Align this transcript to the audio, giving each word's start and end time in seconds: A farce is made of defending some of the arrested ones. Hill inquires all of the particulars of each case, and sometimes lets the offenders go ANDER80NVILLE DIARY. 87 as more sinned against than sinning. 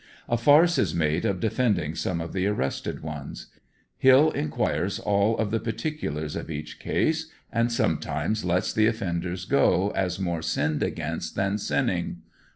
A 0.27 0.35
farce 0.35 0.79
is 0.79 0.95
made 0.95 1.25
of 1.25 1.39
defending 1.39 1.93
some 1.93 2.21
of 2.21 2.33
the 2.33 2.47
arrested 2.47 3.03
ones. 3.03 3.51
Hill 3.99 4.31
inquires 4.31 4.97
all 4.97 5.37
of 5.37 5.51
the 5.51 5.59
particulars 5.59 6.35
of 6.35 6.49
each 6.49 6.79
case, 6.79 7.29
and 7.53 7.71
sometimes 7.71 8.43
lets 8.43 8.73
the 8.73 8.87
offenders 8.87 9.45
go 9.45 9.89
ANDER80NVILLE 9.89 9.93
DIARY. 9.93 10.05
87 10.05 10.05
as 10.07 10.19
more 10.19 10.41
sinned 10.41 10.81
against 10.81 11.35
than 11.35 11.57
sinning. 11.59 12.17